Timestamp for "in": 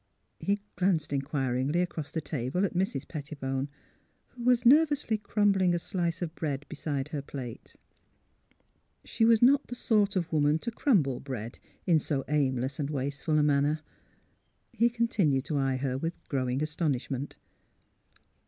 11.85-11.99